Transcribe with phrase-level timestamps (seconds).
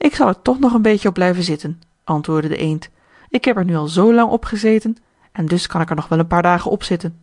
[0.00, 2.88] ik zal er toch nog een beetje op blijven zitten antwoordde de eend.
[3.28, 4.96] Ik heb er nu al zoo lang op gezeten
[5.32, 7.18] en dus kan ik er nog wel een paar dagen op zitten.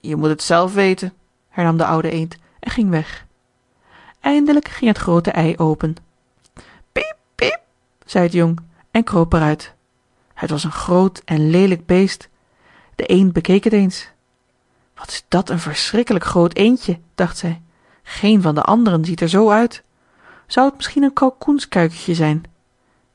[0.00, 1.12] Je moet het zelf weten
[1.48, 3.26] hernam de oude eend en ging weg.
[4.20, 5.96] Eindelijk ging het groote ei open.
[6.92, 7.60] Piep piep
[8.04, 8.58] zei het jong
[8.90, 9.74] en kroop er uit
[10.40, 12.28] het was een groot en leelijk beest.
[12.94, 14.10] De eend bekeek het eens.
[14.94, 17.62] Wat is dat een verschrikkelijk groot eendje dacht zij.
[18.02, 19.82] Geen van de anderen ziet er zoo uit
[20.52, 22.44] zou het misschien een kalkoenskuikentje zijn?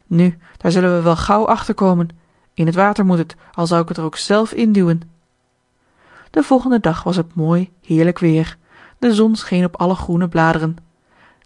[0.08, 2.10] Nu daar zullen we wel gauw achter komen.
[2.54, 5.02] In het water moet het al zou ik het er ook zelf induwen.
[6.30, 8.58] Den volgenden dag was het mooi heerlijk weer.
[9.00, 10.78] De zon scheen op alle groene bladeren.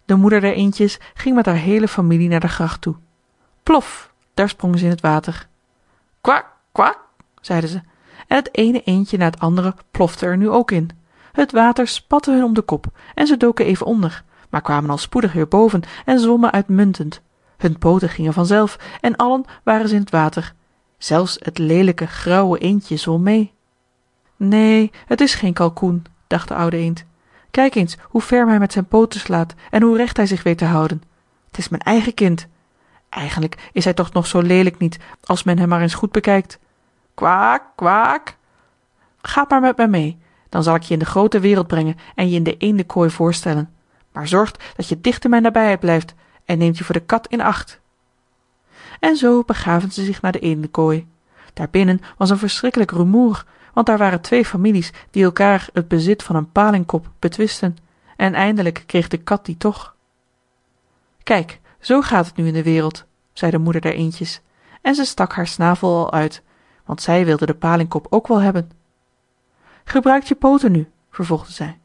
[0.04, 2.94] De moeder der eendjes ging met haar heele familie naar de gracht toe.
[3.62, 5.48] Plof daar sprong ze in het water.
[6.20, 6.98] Kwak kwak
[7.40, 7.80] zeiden ze.
[8.26, 10.90] En het ene eendje na het andere plofte er nu ook in.
[11.32, 14.98] Het water spatte hun om de kop en ze doken even onder maar kwamen al
[14.98, 17.20] spoedig weer boven en zwommen uitmuntend.
[17.56, 20.54] Hun pooten gingen vanzelf en allen waren ze in het water.
[20.98, 23.52] Zelfs het leelijke grauwe eendje zwom mee.
[24.36, 27.04] Neen het is geen kalkoen dacht de oude eend.
[27.50, 30.58] Kijk eens hoe ferm hij met zijn pooten slaat en hoe recht hij zich weet
[30.58, 31.02] te houden.
[31.50, 32.46] T is mijn eigen kind.
[33.08, 36.58] Eigenlijk is hij toch nog zoo leelijk niet als men hem maar eens goed bekijkt.
[37.14, 38.36] Kwaak kwaak.
[39.22, 40.18] Ga maar met mij mee.
[40.48, 43.74] Dan zal ik je in de groote wereld brengen en je in de eendenkooi voorstellen
[44.12, 47.26] maar zorgt dat je dicht in mijn nabijheid blijft en neemt je voor de kat
[47.26, 47.80] in acht.
[49.00, 51.06] En zoo begaven ze zich naar de eendenkooi.
[51.52, 56.36] Daarbinnen was een verschrikkelijk rumoer want daar waren twee families die elkaar het bezit van
[56.36, 57.76] een palingkop betwistten
[58.16, 59.94] en eindelijk kreeg de kat die toch.
[61.22, 64.40] Kijk zoo gaat het nu in de wereld zei de moeder der eendjes.
[64.82, 66.42] En ze stak haar snavel al uit
[66.84, 68.70] want zij wilde de palingkop ook wel hebben.
[69.84, 71.78] Gebruik je pooten nu vervolgde zij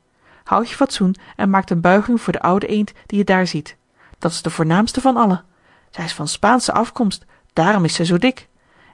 [0.46, 3.76] houd je fatsoen en maak een buiging voor de oude eend die je daar ziet.
[4.18, 5.44] Dat is de voornaamste van allen
[5.96, 8.48] zij is van spaansche afkomst daarom is zij zoo dik.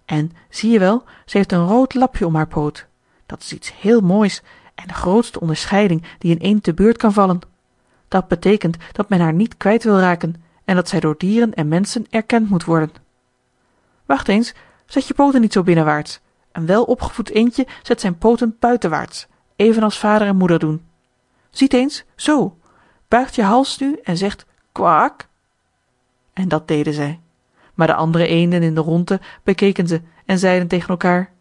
[0.06, 2.88] En zie je wel ze heeft een rood lapje om haar poot.
[3.26, 4.42] Dat is iets heel moois
[4.76, 7.40] en de grootste onderscheiding die een eend te beurt kan vallen.
[8.08, 11.68] Dat beteekent dat men haar niet kwijt wil raken en dat zij door dieren en
[11.68, 12.92] menschen erkend moet worden.
[14.06, 14.54] Wacht eens
[14.86, 16.20] zet je pooten niet zoo binnenwaarts.
[16.52, 20.90] Een welopgevoed eendje zet zijn pooten buitenwaarts evenals vader en moeder doen
[21.52, 22.58] ziet eens zoo
[23.08, 25.28] buigt je hals nu en zegt kwaak
[26.34, 27.20] en dat deden zij.
[27.74, 31.32] Maar de andere eenden in de rondte bekeken ze en zeiden tegen elkaar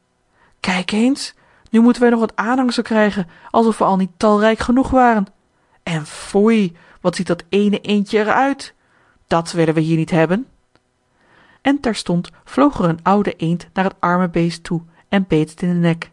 [0.61, 1.35] kijk eens
[1.71, 5.27] nu moeten wij nog wat aanhangsel krijgen alsof we al niet talrijk genoeg waren.
[5.83, 8.75] En foei wat ziet dat ene eendje er uit
[9.27, 10.47] dat willen we hier niet hebben.
[11.61, 15.63] En terstond vloog er een oude eend naar het arme beest toe en beet het
[15.63, 16.11] in den nek